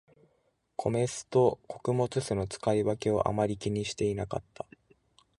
[0.77, 4.65] 米酢と穀物酢の使い分けをあまり気にしてなかった